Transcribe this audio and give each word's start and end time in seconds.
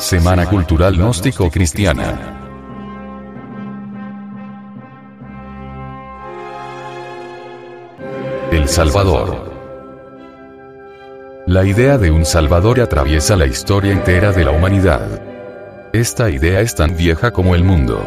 Semana 0.00 0.46
Cultural 0.46 0.96
Gnóstico 0.96 1.50
Cristiana. 1.50 2.38
El 8.50 8.66
Salvador. 8.66 9.52
La 11.46 11.66
idea 11.66 11.98
de 11.98 12.10
un 12.10 12.24
Salvador 12.24 12.80
atraviesa 12.80 13.36
la 13.36 13.44
historia 13.46 13.92
entera 13.92 14.32
de 14.32 14.44
la 14.46 14.52
humanidad. 14.52 15.22
Esta 15.92 16.30
idea 16.30 16.62
es 16.62 16.74
tan 16.74 16.96
vieja 16.96 17.30
como 17.30 17.54
el 17.54 17.62
mundo. 17.62 18.02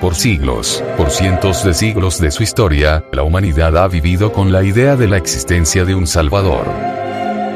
Por 0.00 0.14
siglos, 0.14 0.82
por 0.96 1.10
cientos 1.10 1.64
de 1.64 1.74
siglos 1.74 2.20
de 2.20 2.30
su 2.30 2.44
historia, 2.44 3.04
la 3.12 3.24
humanidad 3.24 3.76
ha 3.76 3.88
vivido 3.88 4.32
con 4.32 4.52
la 4.52 4.62
idea 4.62 4.94
de 4.94 5.08
la 5.08 5.16
existencia 5.16 5.84
de 5.84 5.96
un 5.96 6.06
Salvador. 6.06 6.99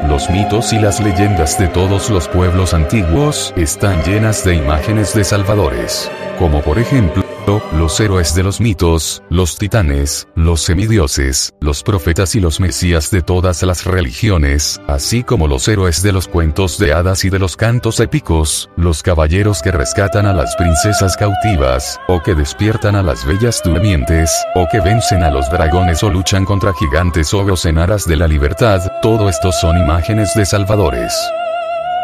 Los 0.03 0.29
mitos 0.29 0.71
y 0.71 0.79
las 0.79 0.99
leyendas 0.99 1.57
de 1.57 1.67
todos 1.67 2.09
los 2.11 2.27
pueblos 2.27 2.73
antiguos 2.75 3.53
están 3.57 4.03
llenas 4.03 4.45
de 4.45 4.55
imágenes 4.55 5.15
de 5.15 5.23
salvadores, 5.23 6.11
como 6.37 6.61
por 6.61 6.77
ejemplo, 6.77 7.24
los 7.73 7.99
héroes 7.99 8.33
de 8.33 8.43
los 8.43 8.59
mitos, 8.59 9.21
los 9.29 9.57
titanes, 9.57 10.27
los 10.35 10.61
semidioses, 10.61 11.53
los 11.59 11.83
profetas 11.83 12.35
y 12.35 12.39
los 12.39 12.59
mesías 12.59 13.11
de 13.11 13.21
todas 13.21 13.61
las 13.63 13.85
religiones, 13.85 14.81
así 14.87 15.23
como 15.23 15.47
los 15.47 15.67
héroes 15.67 16.01
de 16.01 16.11
los 16.11 16.27
cuentos 16.27 16.79
de 16.79 16.93
hadas 16.93 17.23
y 17.23 17.29
de 17.29 17.39
los 17.39 17.55
cantos 17.55 17.99
épicos, 17.99 18.69
los 18.77 19.03
caballeros 19.03 19.61
que 19.61 19.71
rescatan 19.71 20.25
a 20.25 20.33
las 20.33 20.55
princesas 20.55 21.15
cautivas, 21.17 21.99
o 22.07 22.21
que 22.21 22.33
despiertan 22.33 22.95
a 22.95 23.03
las 23.03 23.25
bellas 23.25 23.61
durmientes, 23.63 24.31
o 24.55 24.65
que 24.71 24.79
vencen 24.79 25.23
a 25.23 25.29
los 25.29 25.49
dragones 25.51 26.01
o 26.03 26.09
luchan 26.09 26.45
contra 26.45 26.73
gigantes 26.73 27.33
o 27.33 27.45
gocenaras 27.45 28.05
de 28.05 28.15
la 28.15 28.27
libertad, 28.27 28.81
todo 29.01 29.29
esto 29.29 29.51
son 29.51 29.77
imágenes 29.77 30.33
de 30.35 30.45
salvadores. 30.45 31.13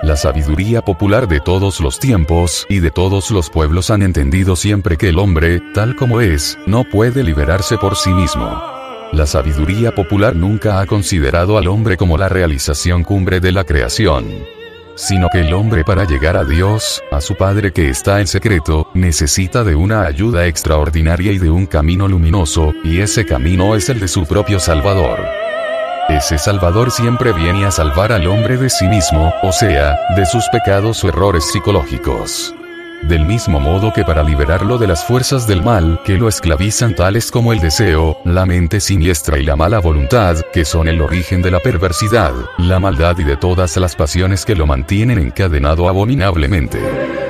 La 0.04 0.18
sabiduría 0.18 0.82
popular 0.82 1.28
de 1.28 1.40
todos 1.40 1.80
los 1.80 2.00
tiempos 2.00 2.66
y 2.70 2.80
de 2.80 2.90
todos 2.90 3.30
los 3.30 3.52
pueblos 3.52 3.92
han 3.92 4.02
entendido 4.02 4.56
siempre 4.56 4.98
que 4.98 5.10
el 5.10 5.20
hombre, 5.20 5.62
tal 5.76 5.96
como 5.96 6.22
es, 6.22 6.58
no 6.66 6.84
puede 6.84 7.24
liberarse 7.24 7.78
por 7.78 7.96
sí 7.96 8.10
mismo. 8.10 8.64
La 9.12 9.28
sabiduría 9.28 9.94
popular 9.94 10.36
nunca 10.36 10.82
ha 10.82 10.88
considerado 10.88 11.56
al 11.56 11.68
hombre 11.68 11.98
como 11.98 12.18
la 12.18 12.30
realización 12.30 13.04
cumbre 13.04 13.40
de 13.40 13.52
la 13.52 13.64
creación, 13.64 14.26
sino 14.96 15.30
que 15.32 15.42
el 15.42 15.54
hombre 15.54 15.84
para 15.84 16.06
llegar 16.06 16.36
a 16.36 16.46
Dios, 16.46 17.04
a 17.12 17.22
su 17.22 17.36
Padre 17.36 17.72
que 17.72 17.88
está 17.90 18.22
en 18.22 18.28
secreto, 18.28 18.90
necesita 18.96 19.64
de 19.64 19.76
una 19.76 20.08
ayuda 20.08 20.48
extraordinaria 20.48 21.32
y 21.32 21.38
de 21.38 21.52
un 21.52 21.68
camino 21.68 22.08
luminoso, 22.08 22.74
y 22.84 23.02
ese 23.02 23.24
camino 23.24 23.76
es 23.76 23.88
el 23.90 24.00
de 24.00 24.08
su 24.08 24.26
propio 24.26 24.60
Salvador. 24.60 25.41
Ese 26.12 26.38
Salvador 26.38 26.92
siempre 26.92 27.32
viene 27.32 27.66
a 27.66 27.72
salvar 27.72 28.12
al 28.12 28.28
hombre 28.28 28.58
de 28.58 28.70
sí 28.70 28.86
mismo, 28.86 29.34
o 29.44 29.54
sea, 29.54 29.98
de 30.14 30.26
sus 30.26 30.44
pecados 30.50 31.02
o 31.06 31.08
errores 31.08 31.50
psicológicos. 31.54 32.54
Del 33.04 33.26
mismo 33.26 33.62
modo 33.62 33.94
que 33.94 34.04
para 34.04 34.22
liberarlo 34.22 34.78
de 34.78 34.88
las 34.88 35.06
fuerzas 35.06 35.48
del 35.48 35.64
mal 35.64 36.02
que 36.04 36.18
lo 36.18 36.28
esclavizan 36.28 36.96
tales 36.96 37.32
como 37.32 37.54
el 37.54 37.62
deseo, 37.62 38.18
la 38.26 38.46
mente 38.46 38.82
siniestra 38.82 39.40
y 39.40 39.44
la 39.44 39.56
mala 39.56 39.80
voluntad, 39.80 40.36
que 40.52 40.66
son 40.66 40.90
el 40.90 41.02
origen 41.02 41.42
de 41.42 41.52
la 41.52 41.62
perversidad, 41.62 42.34
la 42.58 42.82
maldad 42.82 43.18
y 43.18 43.24
de 43.24 43.38
todas 43.38 43.78
las 43.78 43.96
pasiones 43.96 44.44
que 44.44 44.56
lo 44.56 44.68
mantienen 44.68 45.18
encadenado 45.18 45.88
abominablemente. 45.88 47.21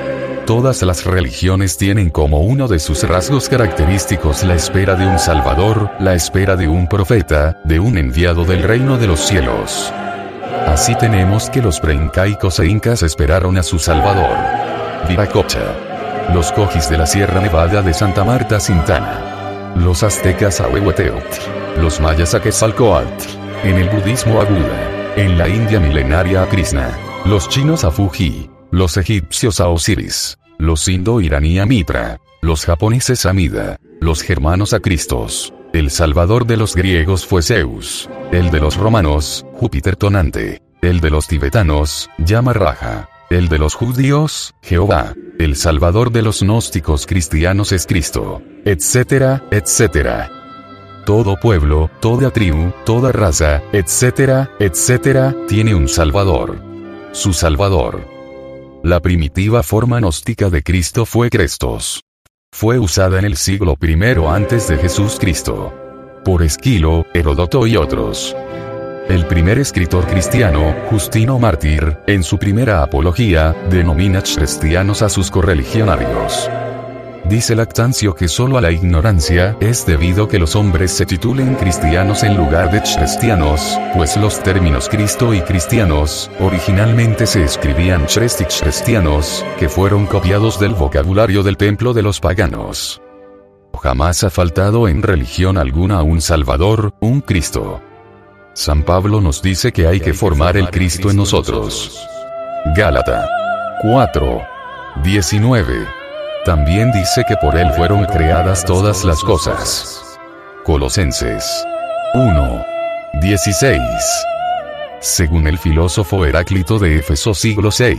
Todas 0.52 0.82
las 0.82 1.06
religiones 1.06 1.78
tienen 1.78 2.10
como 2.10 2.40
uno 2.40 2.68
de 2.68 2.78
sus 2.78 3.08
rasgos 3.08 3.48
característicos 3.48 4.44
la 4.44 4.54
espera 4.54 4.96
de 4.96 5.06
un 5.06 5.18
Salvador, 5.18 5.90
la 5.98 6.14
espera 6.14 6.56
de 6.56 6.68
un 6.68 6.88
profeta, 6.88 7.58
de 7.64 7.80
un 7.80 7.96
enviado 7.96 8.44
del 8.44 8.62
reino 8.62 8.98
de 8.98 9.06
los 9.06 9.20
cielos. 9.20 9.90
Así 10.66 10.94
tenemos 10.96 11.48
que 11.48 11.62
los 11.62 11.80
preincaicos 11.80 12.60
e 12.60 12.66
incas 12.66 13.02
esperaron 13.02 13.56
a 13.56 13.62
su 13.62 13.78
Salvador. 13.78 14.36
Viracocha. 15.08 15.74
Los 16.34 16.52
cojis 16.52 16.90
de 16.90 16.98
la 16.98 17.06
Sierra 17.06 17.40
Nevada 17.40 17.80
de 17.80 17.94
Santa 17.94 18.22
Marta 18.22 18.60
Sintana. 18.60 19.72
Los 19.74 20.02
aztecas 20.02 20.60
a. 20.60 20.68
Los 21.78 21.98
mayas 21.98 22.34
a. 22.34 22.42
En 23.64 23.76
el 23.78 23.88
budismo 23.88 24.38
a 24.38 24.44
Buda. 24.44 25.14
En 25.16 25.38
la 25.38 25.48
India 25.48 25.80
milenaria 25.80 26.42
a 26.42 26.46
Krishna. 26.46 26.90
Los 27.24 27.48
chinos 27.48 27.84
a 27.84 27.90
Fuji 27.90 28.50
los 28.72 28.96
egipcios 28.96 29.60
a 29.60 29.68
Osiris, 29.68 30.38
los 30.62 30.86
indo-iraní 30.86 31.58
a 31.58 31.66
Mitra, 31.66 32.20
los 32.40 32.64
japoneses 32.64 33.26
a 33.26 33.32
Mida, 33.32 33.78
los 34.00 34.22
germanos 34.22 34.72
a 34.72 34.80
Cristos. 34.80 35.52
El 35.72 35.90
salvador 35.90 36.46
de 36.46 36.56
los 36.56 36.76
griegos 36.76 37.26
fue 37.26 37.42
Zeus, 37.42 38.08
el 38.30 38.50
de 38.50 38.60
los 38.60 38.76
romanos, 38.76 39.44
Júpiter 39.54 39.96
tonante, 39.96 40.62
el 40.80 41.00
de 41.00 41.10
los 41.10 41.26
tibetanos, 41.26 42.10
Yama 42.18 42.52
Raja, 42.52 43.08
el 43.30 43.48
de 43.48 43.58
los 43.58 43.74
judíos, 43.74 44.54
Jehová, 44.62 45.14
el 45.38 45.56
salvador 45.56 46.12
de 46.12 46.22
los 46.22 46.42
gnósticos 46.42 47.06
cristianos 47.06 47.72
es 47.72 47.86
Cristo, 47.86 48.42
etcétera, 48.64 49.44
etcétera. 49.50 50.30
Todo 51.06 51.36
pueblo, 51.40 51.90
toda 52.00 52.30
tribu, 52.30 52.70
toda 52.84 53.10
raza, 53.10 53.62
etcétera, 53.72 54.50
etcétera, 54.60 55.34
tiene 55.48 55.74
un 55.74 55.88
salvador. 55.88 56.62
Su 57.10 57.32
salvador. 57.32 58.11
La 58.84 58.98
primitiva 58.98 59.62
forma 59.62 60.00
gnóstica 60.00 60.50
de 60.50 60.64
Cristo 60.64 61.06
fue 61.06 61.30
Crestos. 61.30 62.02
Fue 62.52 62.80
usada 62.80 63.20
en 63.20 63.24
el 63.24 63.36
siglo 63.36 63.76
I 63.80 63.94
antes 64.28 64.66
de 64.66 64.76
Jesús 64.76 65.18
Cristo. 65.20 65.72
Por 66.24 66.42
Esquilo, 66.42 67.06
Herodoto 67.14 67.64
y 67.68 67.76
otros. 67.76 68.34
El 69.08 69.24
primer 69.26 69.60
escritor 69.60 70.04
cristiano, 70.08 70.74
Justino 70.90 71.38
Mártir, 71.38 71.98
en 72.08 72.24
su 72.24 72.38
primera 72.38 72.82
apología, 72.82 73.54
denomina 73.70 74.20
cristianos 74.20 75.02
a 75.02 75.08
sus 75.08 75.30
correligionarios. 75.30 76.50
Dice 77.32 77.56
Lactancio 77.56 78.14
que 78.14 78.28
solo 78.28 78.58
a 78.58 78.60
la 78.60 78.70
ignorancia 78.70 79.56
es 79.58 79.86
debido 79.86 80.28
que 80.28 80.38
los 80.38 80.54
hombres 80.54 80.90
se 80.90 81.06
titulen 81.06 81.54
cristianos 81.54 82.24
en 82.24 82.36
lugar 82.36 82.70
de 82.70 82.82
cristianos, 82.82 83.80
pues 83.94 84.18
los 84.18 84.42
términos 84.42 84.86
Cristo 84.90 85.32
y 85.32 85.40
cristianos, 85.40 86.30
originalmente 86.40 87.26
se 87.26 87.42
escribían 87.42 88.04
chrestic 88.04 88.48
cristianos, 88.60 89.46
que 89.58 89.70
fueron 89.70 90.04
copiados 90.04 90.60
del 90.60 90.74
vocabulario 90.74 91.42
del 91.42 91.56
templo 91.56 91.94
de 91.94 92.02
los 92.02 92.20
paganos. 92.20 93.00
Jamás 93.82 94.24
ha 94.24 94.28
faltado 94.28 94.86
en 94.86 95.00
religión 95.00 95.56
alguna 95.56 96.02
un 96.02 96.20
Salvador, 96.20 96.92
un 97.00 97.22
Cristo. 97.22 97.80
San 98.52 98.82
Pablo 98.82 99.22
nos 99.22 99.40
dice 99.40 99.72
que 99.72 99.86
hay 99.86 100.00
que 100.00 100.12
formar 100.12 100.58
el 100.58 100.68
Cristo 100.68 101.10
en 101.10 101.16
nosotros. 101.16 101.98
Gálata 102.76 103.26
4. 103.80 104.42
19. 105.02 106.01
También 106.44 106.90
dice 106.90 107.22
que 107.28 107.36
por 107.36 107.56
él 107.56 107.70
fueron 107.76 108.04
creadas 108.04 108.64
todas 108.64 109.04
las 109.04 109.22
cosas. 109.22 110.18
Colosenses 110.64 111.44
1. 112.14 112.64
16. 113.20 113.80
Según 115.00 115.46
el 115.46 115.56
filósofo 115.56 116.26
Heráclito 116.26 116.80
de 116.80 116.96
Éfeso 116.96 117.32
siglo 117.32 117.70
VI. 117.76 117.96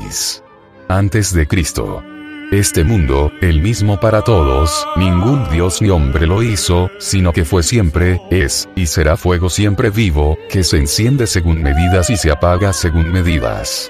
Antes 0.89 1.33
de 1.33 1.47
Cristo. 1.47 2.03
Este 2.51 2.83
mundo, 2.83 3.31
el 3.41 3.61
mismo 3.61 3.97
para 3.97 4.21
todos, 4.21 4.85
ningún 4.97 5.49
dios 5.49 5.81
ni 5.81 5.89
hombre 5.89 6.27
lo 6.27 6.43
hizo, 6.43 6.91
sino 6.99 7.31
que 7.31 7.45
fue 7.45 7.63
siempre, 7.63 8.21
es, 8.29 8.67
y 8.75 8.87
será 8.87 9.15
fuego 9.15 9.49
siempre 9.49 9.89
vivo, 9.89 10.37
que 10.49 10.65
se 10.65 10.77
enciende 10.79 11.27
según 11.27 11.63
medidas 11.63 12.09
y 12.09 12.17
se 12.17 12.29
apaga 12.29 12.73
según 12.73 13.09
medidas 13.09 13.89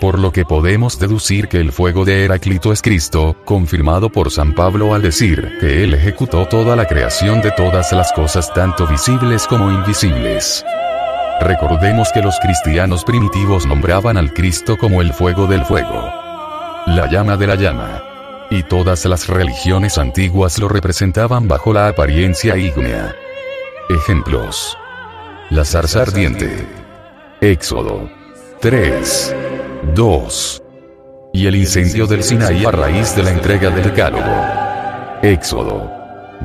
por 0.00 0.18
lo 0.18 0.32
que 0.32 0.44
podemos 0.44 0.98
deducir 0.98 1.48
que 1.48 1.60
el 1.60 1.72
fuego 1.72 2.04
de 2.04 2.24
Heráclito 2.24 2.72
es 2.72 2.82
Cristo, 2.82 3.36
confirmado 3.44 4.10
por 4.10 4.30
San 4.30 4.54
Pablo 4.54 4.94
al 4.94 5.02
decir 5.02 5.58
que 5.60 5.82
Él 5.84 5.94
ejecutó 5.94 6.46
toda 6.46 6.76
la 6.76 6.86
creación 6.86 7.40
de 7.40 7.50
todas 7.52 7.92
las 7.92 8.12
cosas 8.12 8.52
tanto 8.52 8.86
visibles 8.86 9.46
como 9.46 9.70
invisibles. 9.70 10.64
Recordemos 11.40 12.10
que 12.12 12.22
los 12.22 12.38
cristianos 12.40 13.04
primitivos 13.04 13.66
nombraban 13.66 14.16
al 14.16 14.32
Cristo 14.32 14.76
como 14.78 15.02
el 15.02 15.12
fuego 15.12 15.46
del 15.46 15.64
fuego, 15.64 16.10
la 16.86 17.08
llama 17.10 17.36
de 17.36 17.46
la 17.46 17.56
llama. 17.56 18.02
Y 18.48 18.62
todas 18.62 19.04
las 19.06 19.28
religiones 19.28 19.98
antiguas 19.98 20.58
lo 20.58 20.68
representaban 20.68 21.48
bajo 21.48 21.72
la 21.72 21.88
apariencia 21.88 22.56
ígnea. 22.56 23.14
Ejemplos. 23.88 24.78
La 25.50 25.64
zarza 25.64 26.02
ardiente. 26.02 26.64
Éxodo 27.40 28.08
3. 28.60 29.34
2. 29.94 30.62
Y 31.32 31.46
el 31.46 31.56
incendio 31.56 32.06
del 32.06 32.22
Sinaí 32.22 32.64
a 32.64 32.70
raíz 32.70 33.14
de 33.14 33.22
la 33.22 33.30
entrega 33.30 33.70
del 33.70 33.84
decálogo. 33.84 34.22
Éxodo 35.22 35.92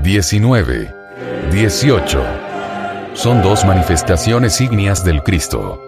19. 0.04 0.94
18. 1.52 2.24
Son 3.14 3.42
dos 3.42 3.66
manifestaciones 3.66 4.60
ígneas 4.62 5.04
del 5.04 5.22
Cristo. 5.24 5.82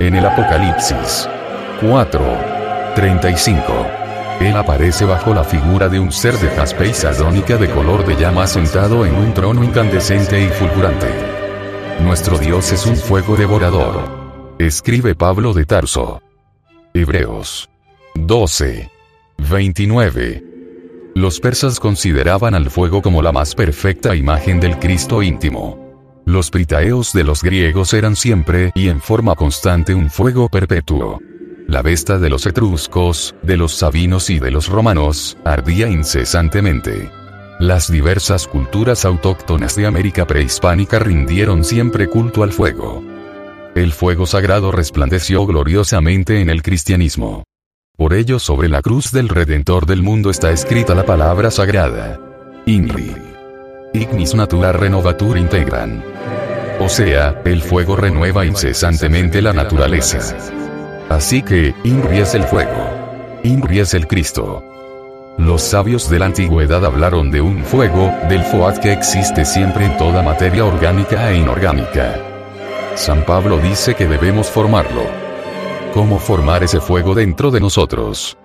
En 0.00 0.14
el 0.14 0.26
Apocalipsis 0.26 1.28
4. 1.80 2.20
35. 2.94 3.62
Él 4.40 4.56
aparece 4.56 5.04
bajo 5.04 5.34
la 5.34 5.44
figura 5.44 5.88
de 5.88 5.98
un 5.98 6.12
ser 6.12 6.34
de 6.38 6.48
jaspe 6.48 6.88
y 6.88 6.94
sardónica 6.94 7.56
de 7.56 7.70
color 7.70 8.06
de 8.06 8.16
llama 8.16 8.46
sentado 8.46 9.04
en 9.04 9.14
un 9.14 9.34
trono 9.34 9.64
incandescente 9.64 10.40
y 10.40 10.48
fulgurante. 10.48 11.08
Nuestro 12.00 12.38
Dios 12.38 12.72
es 12.72 12.86
un 12.86 12.96
fuego 12.96 13.36
devorador. 13.36 14.02
Escribe 14.58 15.14
Pablo 15.14 15.52
de 15.52 15.64
Tarso. 15.64 16.20
Hebreos 16.94 17.68
12. 18.14 18.90
29. 19.50 20.44
Los 21.14 21.38
persas 21.38 21.78
consideraban 21.78 22.54
al 22.54 22.70
fuego 22.70 23.02
como 23.02 23.20
la 23.20 23.30
más 23.30 23.54
perfecta 23.54 24.16
imagen 24.16 24.58
del 24.58 24.78
Cristo 24.78 25.22
íntimo. 25.22 26.22
Los 26.24 26.50
pritaeos 26.50 27.12
de 27.12 27.24
los 27.24 27.42
griegos 27.42 27.92
eran 27.92 28.16
siempre 28.16 28.72
y 28.74 28.88
en 28.88 29.00
forma 29.00 29.34
constante 29.34 29.94
un 29.94 30.10
fuego 30.10 30.48
perpetuo. 30.48 31.20
La 31.66 31.82
vesta 31.82 32.18
de 32.18 32.30
los 32.30 32.46
etruscos, 32.46 33.34
de 33.42 33.58
los 33.58 33.74
sabinos 33.74 34.30
y 34.30 34.38
de 34.38 34.50
los 34.50 34.68
romanos, 34.68 35.36
ardía 35.44 35.88
incesantemente. 35.88 37.10
Las 37.60 37.90
diversas 37.92 38.46
culturas 38.46 39.04
autóctonas 39.04 39.76
de 39.76 39.86
América 39.86 40.26
prehispánica 40.26 40.98
rindieron 40.98 41.64
siempre 41.64 42.08
culto 42.08 42.42
al 42.42 42.52
fuego. 42.52 43.02
El 43.78 43.92
fuego 43.92 44.26
sagrado 44.26 44.72
resplandeció 44.72 45.46
gloriosamente 45.46 46.40
en 46.40 46.50
el 46.50 46.62
cristianismo. 46.62 47.44
Por 47.96 48.12
ello 48.12 48.40
sobre 48.40 48.68
la 48.68 48.82
cruz 48.82 49.12
del 49.12 49.28
Redentor 49.28 49.86
del 49.86 50.02
mundo 50.02 50.30
está 50.30 50.50
escrita 50.50 50.96
la 50.96 51.06
palabra 51.06 51.52
sagrada. 51.52 52.18
INRI. 52.66 53.14
Ignis 53.94 54.34
natura 54.34 54.72
renovatur 54.72 55.38
integran. 55.38 56.04
O 56.80 56.88
sea, 56.88 57.40
el 57.44 57.62
fuego 57.62 57.94
renueva 57.94 58.44
incesantemente 58.44 59.40
la 59.40 59.52
naturaleza. 59.52 60.36
Así 61.08 61.40
que, 61.42 61.72
INRI 61.84 62.18
es 62.18 62.34
el 62.34 62.42
fuego. 62.42 63.38
INRI 63.44 63.78
es 63.78 63.94
el 63.94 64.08
Cristo. 64.08 64.60
Los 65.38 65.62
sabios 65.62 66.10
de 66.10 66.18
la 66.18 66.26
antigüedad 66.26 66.84
hablaron 66.84 67.30
de 67.30 67.42
un 67.42 67.64
fuego, 67.64 68.12
del 68.28 68.42
FOAD 68.42 68.78
que 68.78 68.92
existe 68.92 69.44
siempre 69.44 69.84
en 69.86 69.96
toda 69.98 70.20
materia 70.20 70.64
orgánica 70.64 71.30
e 71.30 71.36
inorgánica. 71.36 72.37
San 72.94 73.24
Pablo 73.24 73.58
dice 73.58 73.94
que 73.94 74.06
debemos 74.06 74.48
formarlo. 74.48 75.02
¿Cómo 75.94 76.18
formar 76.18 76.62
ese 76.62 76.80
fuego 76.80 77.14
dentro 77.14 77.50
de 77.50 77.60
nosotros? 77.60 78.36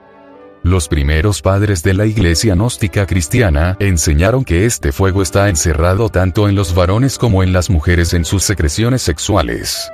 Los 0.63 0.87
primeros 0.87 1.41
padres 1.41 1.83
de 1.83 1.93
la 1.93 2.05
iglesia 2.05 2.55
gnóstica 2.55 3.05
cristiana 3.05 3.75
enseñaron 3.79 4.45
que 4.45 4.65
este 4.65 4.93
fuego 4.93 5.21
está 5.21 5.49
encerrado 5.49 6.07
tanto 6.07 6.47
en 6.47 6.55
los 6.55 6.73
varones 6.73 7.17
como 7.17 7.43
en 7.43 7.51
las 7.51 7.69
mujeres 7.69 8.13
en 8.13 8.23
sus 8.23 8.43
secreciones 8.43 9.01
sexuales. 9.01 9.91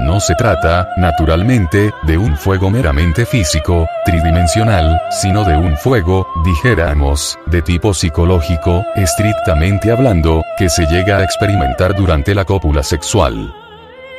No 0.00 0.20
se 0.20 0.36
trata, 0.36 0.88
naturalmente, 0.96 1.92
de 2.04 2.16
un 2.16 2.36
fuego 2.36 2.70
meramente 2.70 3.26
físico, 3.26 3.88
tridimensional, 4.04 5.00
sino 5.10 5.42
de 5.42 5.56
un 5.56 5.76
fuego, 5.76 6.28
dijéramos, 6.44 7.36
de 7.46 7.62
tipo 7.62 7.92
psicológico, 7.92 8.84
estrictamente 8.94 9.90
hablando, 9.90 10.44
que 10.56 10.68
se 10.68 10.86
llega 10.86 11.18
a 11.18 11.24
experimentar 11.24 11.96
durante 11.96 12.32
la 12.36 12.44
cópula 12.44 12.84
sexual. 12.84 13.52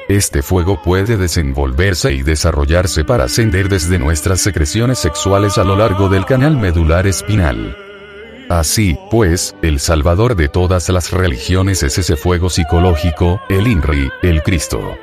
Este 0.10 0.42
fuego 0.42 0.82
puede 0.82 1.18
desenvolverse 1.18 2.12
y 2.12 2.24
desarrollarse 2.24 3.06
para 3.06 3.26
ascender 3.26 3.70
desde 3.70 4.00
nuestras 4.00 4.42
secreciones 4.42 4.98
sexuales 4.98 5.60
a 5.60 5.64
lo 5.64 5.76
largo 5.76 6.10
del 6.10 6.26
canal 6.26 6.58
medular 6.58 7.06
espinal. 7.06 7.78
Así, 8.50 8.98
pues, 9.12 9.56
el 9.62 9.80
salvador 9.80 10.36
de 10.36 10.50
todas 10.50 10.90
las 10.90 11.12
religiones 11.12 11.84
es 11.84 12.00
ese 12.00 12.16
fuego 12.16 12.50
psicológico, 12.50 13.40
el 13.50 13.68
INRI, 13.68 14.10
el 14.24 14.42
Cristo. 14.42 14.98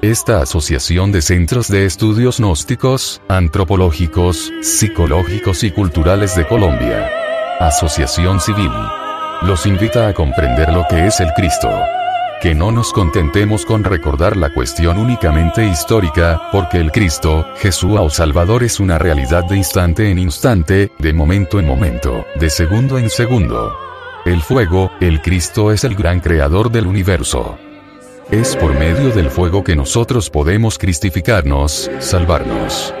Esta 0.00 0.42
asociación 0.42 1.10
de 1.10 1.20
centros 1.20 1.66
de 1.66 1.84
estudios 1.84 2.38
gnósticos, 2.38 3.20
antropológicos, 3.26 4.52
psicológicos 4.62 5.64
y 5.64 5.72
culturales 5.72 6.36
de 6.36 6.46
Colombia. 6.46 7.10
Asociación 7.58 8.38
Civil. 8.40 8.70
Los 9.42 9.66
invita 9.66 10.06
a 10.06 10.14
comprender 10.14 10.72
lo 10.72 10.86
que 10.88 11.04
es 11.08 11.18
el 11.18 11.32
Cristo. 11.32 11.68
Que 12.40 12.54
no 12.54 12.70
nos 12.70 12.92
contentemos 12.92 13.64
con 13.64 13.84
recordar 13.84 14.36
la 14.36 14.52
cuestión 14.52 14.98
únicamente 14.98 15.66
histórica, 15.66 16.48
porque 16.52 16.78
el 16.78 16.92
Cristo, 16.92 17.46
Jesús 17.56 17.96
o 17.98 18.10
Salvador 18.10 18.62
es 18.62 18.80
una 18.80 18.98
realidad 18.98 19.44
de 19.44 19.56
instante 19.56 20.10
en 20.10 20.18
instante, 20.18 20.92
de 20.98 21.12
momento 21.12 21.58
en 21.58 21.66
momento, 21.66 22.26
de 22.38 22.50
segundo 22.50 22.98
en 22.98 23.08
segundo. 23.08 23.74
El 24.26 24.42
fuego, 24.42 24.90
el 25.00 25.22
Cristo 25.22 25.72
es 25.72 25.84
el 25.84 25.94
gran 25.94 26.20
creador 26.20 26.70
del 26.70 26.86
universo. 26.86 27.58
Es 28.30 28.56
por 28.56 28.78
medio 28.78 29.10
del 29.10 29.30
fuego 29.30 29.62
que 29.64 29.76
nosotros 29.76 30.30
podemos 30.30 30.78
cristificarnos, 30.78 31.90
salvarnos. 32.00 32.94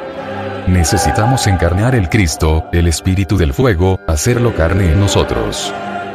Necesitamos 0.66 1.46
encarnar 1.46 1.94
el 1.94 2.08
Cristo, 2.08 2.64
el 2.72 2.86
Espíritu 2.86 3.36
del 3.36 3.52
fuego, 3.52 4.00
hacerlo 4.06 4.54
carne 4.54 4.92
en 4.92 5.00
nosotros. 5.00 5.72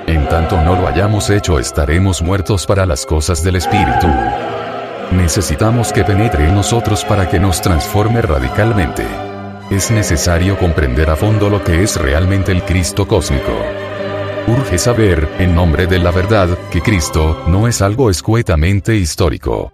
En 0.09 0.27
tanto 0.27 0.59
no 0.63 0.75
lo 0.75 0.87
hayamos 0.87 1.29
hecho 1.29 1.59
estaremos 1.59 2.23
muertos 2.23 2.65
para 2.65 2.87
las 2.87 3.05
cosas 3.05 3.43
del 3.43 3.57
Espíritu. 3.57 4.07
Necesitamos 5.11 5.93
que 5.93 6.03
penetre 6.03 6.47
en 6.47 6.55
nosotros 6.55 7.05
para 7.05 7.29
que 7.29 7.39
nos 7.39 7.61
transforme 7.61 8.19
radicalmente. 8.23 9.05
Es 9.69 9.91
necesario 9.91 10.57
comprender 10.57 11.11
a 11.11 11.15
fondo 11.15 11.47
lo 11.51 11.63
que 11.63 11.83
es 11.83 11.95
realmente 11.95 12.51
el 12.51 12.63
Cristo 12.63 13.07
cósmico. 13.07 13.55
Urge 14.47 14.79
saber, 14.79 15.29
en 15.37 15.53
nombre 15.53 15.85
de 15.85 15.99
la 15.99 16.09
verdad, 16.09 16.57
que 16.71 16.81
Cristo 16.81 17.43
no 17.45 17.67
es 17.67 17.83
algo 17.83 18.09
escuetamente 18.09 18.95
histórico. 18.95 19.73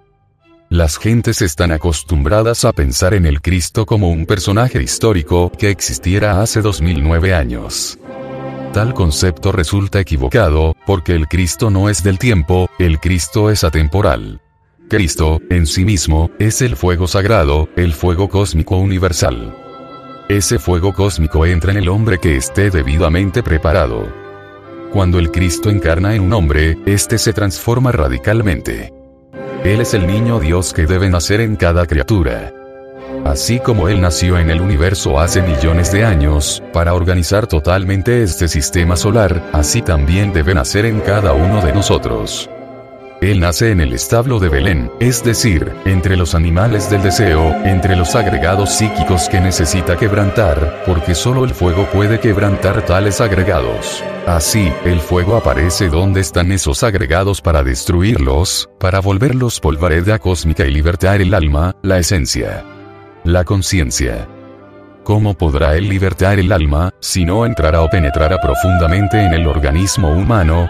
Las 0.68 0.98
gentes 0.98 1.42
están 1.42 1.72
acostumbradas 1.72 2.66
a 2.66 2.74
pensar 2.74 3.14
en 3.14 3.26
el 3.26 3.42
Cristo 3.42 3.86
como 3.86 4.10
un 4.10 4.26
personaje 4.26 4.84
histórico 4.84 5.50
que 5.58 5.70
existiera 5.70 6.42
hace 6.42 6.62
2009 6.62 7.34
años. 7.34 7.98
Tal 8.76 8.94
concepto 8.94 9.54
resulta 9.54 10.02
equivocado, 10.02 10.76
porque 10.86 11.14
el 11.14 11.30
Cristo 11.30 11.70
no 11.70 11.88
es 11.88 12.04
del 12.04 12.20
tiempo, 12.20 12.70
el 12.78 13.00
Cristo 13.00 13.50
es 13.50 13.64
atemporal. 13.64 14.42
Cristo, 14.90 15.40
en 15.50 15.66
sí 15.66 15.86
mismo, 15.86 16.30
es 16.40 16.62
el 16.62 16.76
fuego 16.76 17.08
sagrado, 17.08 17.70
el 17.78 17.94
fuego 17.94 18.28
cósmico 18.28 18.78
universal. 18.78 19.56
Ese 20.28 20.60
fuego 20.60 20.92
cósmico 20.94 21.46
entra 21.46 21.72
en 21.72 21.78
el 21.78 21.88
hombre 21.88 22.18
que 22.20 22.36
esté 22.36 22.70
debidamente 22.70 23.44
preparado. 23.44 24.12
Cuando 24.92 25.20
el 25.20 25.32
Cristo 25.32 25.70
encarna 25.70 26.14
en 26.14 26.24
un 26.24 26.34
hombre, 26.34 26.78
éste 26.86 27.18
se 27.18 27.32
transforma 27.32 27.94
radicalmente. 27.94 28.92
Él 29.64 29.80
es 29.80 29.94
el 29.94 30.06
niño 30.06 30.42
Dios 30.42 30.74
que 30.74 30.86
debe 30.86 31.10
nacer 31.10 31.40
en 31.40 31.56
cada 31.56 31.86
criatura. 31.86 32.52
Así 33.26 33.60
como 33.60 33.90
Él 33.90 34.02
nació 34.02 34.38
en 34.38 34.52
el 34.52 34.62
universo 34.62 35.20
hace 35.20 35.42
millones 35.42 35.92
de 35.92 36.06
años, 36.06 36.62
para 36.72 36.94
organizar 36.94 37.48
totalmente 37.48 38.22
este 38.22 38.48
sistema 38.48 38.96
solar, 38.96 39.50
así 39.52 39.82
también 39.82 40.32
debe 40.32 40.54
nacer 40.54 40.86
en 40.86 41.02
cada 41.02 41.34
uno 41.34 41.60
de 41.60 41.74
nosotros. 41.74 42.48
Él 43.22 43.40
nace 43.40 43.72
en 43.72 43.82
el 43.82 43.94
establo 43.94 44.38
de 44.38 44.50
Belén, 44.50 44.92
es 45.00 45.24
decir, 45.24 45.74
entre 45.86 46.18
los 46.18 46.36
animales 46.36 46.88
del 46.92 47.02
deseo, 47.02 47.52
entre 47.66 47.96
los 47.96 48.14
agregados 48.14 48.76
psíquicos 48.76 49.28
que 49.28 49.42
necesita 49.42 49.98
quebrantar, 49.98 50.84
porque 50.86 51.16
solo 51.16 51.46
el 51.46 51.56
fuego 51.56 51.88
puede 51.92 52.20
quebrantar 52.20 52.86
tales 52.86 53.22
agregados. 53.22 54.04
Así, 54.28 54.72
el 54.84 55.00
fuego 55.00 55.36
aparece 55.36 55.90
donde 55.90 56.22
están 56.22 56.52
esos 56.52 56.84
agregados 56.84 57.42
para 57.42 57.64
destruirlos, 57.64 58.70
para 58.80 59.00
volverlos 59.00 59.60
polvareda 59.60 60.20
cósmica 60.20 60.68
y 60.68 60.72
libertar 60.72 61.22
el 61.22 61.34
alma, 61.34 61.76
la 61.82 61.98
esencia. 61.98 62.64
La 63.26 63.44
conciencia. 63.44 64.28
¿Cómo 65.04 65.34
podrá 65.34 65.76
él 65.76 65.90
libertar 65.90 66.38
el 66.38 66.52
alma, 66.52 66.92
si 67.00 67.26
no 67.26 67.48
entrará 67.48 67.82
o 67.82 67.90
penetrará 67.90 68.40
profundamente 68.40 69.20
en 69.20 69.34
el 69.34 69.48
organismo 69.48 70.12
humano, 70.12 70.70